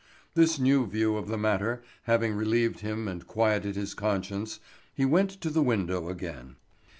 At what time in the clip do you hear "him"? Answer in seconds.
2.79-3.07